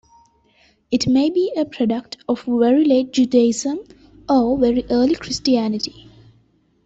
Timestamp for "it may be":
0.89-1.53